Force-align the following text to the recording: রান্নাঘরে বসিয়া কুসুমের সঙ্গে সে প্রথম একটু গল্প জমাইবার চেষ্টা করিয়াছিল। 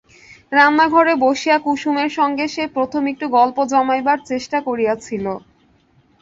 রান্নাঘরে 0.51 1.13
বসিয়া 1.17 1.57
কুসুমের 1.59 2.09
সঙ্গে 2.09 2.45
সে 2.47 2.63
প্রথম 2.75 3.03
একটু 3.07 3.25
গল্প 3.37 3.57
জমাইবার 3.71 4.17
চেষ্টা 4.25 4.57
করিয়াছিল। 4.61 5.25